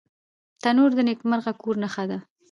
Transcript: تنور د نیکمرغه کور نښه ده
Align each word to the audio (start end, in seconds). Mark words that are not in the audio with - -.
تنور 0.61 0.91
د 0.95 0.99
نیکمرغه 1.09 1.51
کور 1.61 1.75
نښه 1.83 2.03
ده 2.09 2.17